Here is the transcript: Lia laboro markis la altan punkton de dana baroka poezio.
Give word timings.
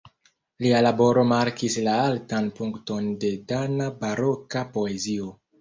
Lia 0.65 0.79
laboro 0.85 1.25
markis 1.31 1.75
la 1.89 1.93
altan 2.07 2.49
punkton 2.61 3.13
de 3.25 3.33
dana 3.53 3.93
baroka 4.03 4.69
poezio. 4.79 5.33